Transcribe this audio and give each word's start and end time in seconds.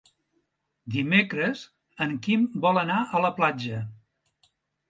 Dimecres 0.95 1.61
en 2.07 2.17
Quim 2.29 2.49
vol 2.65 2.83
anar 2.85 2.99
a 3.19 3.25
la 3.27 3.35
platja. 3.41 3.87